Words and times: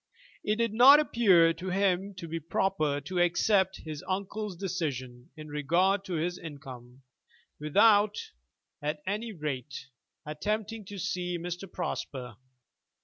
It 0.43 0.55
did 0.55 0.73
not 0.73 0.99
appear 0.99 1.53
to 1.53 1.69
him 1.69 2.15
to 2.15 2.27
be 2.27 2.39
proper 2.39 3.01
to 3.01 3.19
accept 3.19 3.81
his 3.85 4.03
uncle's 4.07 4.55
decision 4.55 5.29
in 5.37 5.47
regard 5.49 6.03
to 6.05 6.13
his 6.13 6.39
income, 6.39 7.03
without, 7.59 8.17
at 8.81 9.03
any 9.05 9.31
rate, 9.31 9.89
attempting 10.25 10.85
to 10.85 10.97
see 10.97 11.37
Mr. 11.37 11.71
Prosper. 11.71 12.35